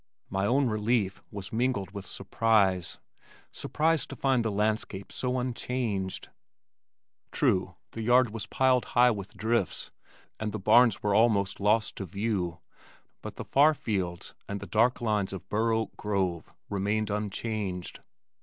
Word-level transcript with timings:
My 0.31 0.47
own 0.47 0.65
relief 0.67 1.21
was 1.29 1.53
mingled 1.53 1.91
with 1.91 2.07
surprise 2.07 2.97
surprise 3.51 4.07
to 4.07 4.15
find 4.15 4.43
the 4.43 4.49
landscape 4.49 5.11
so 5.11 5.37
unchanged. 5.37 6.29
True, 7.31 7.75
the 7.91 8.01
yard 8.01 8.31
was 8.31 8.47
piled 8.47 8.85
high 8.97 9.11
with 9.11 9.35
drifts 9.37 9.91
and 10.39 10.53
the 10.53 10.57
barns 10.57 11.03
were 11.03 11.13
almost 11.13 11.59
lost 11.59 11.97
to 11.97 12.05
view 12.07 12.61
but 13.21 13.35
the 13.35 13.45
far 13.45 13.75
fields 13.75 14.33
and 14.49 14.59
the 14.59 14.65
dark 14.65 15.01
lines 15.01 15.33
of 15.33 15.47
Burr 15.49 15.71
Oak 15.71 15.95
Grove 15.97 16.51
remained 16.67 17.11
unchanged. 17.11 17.99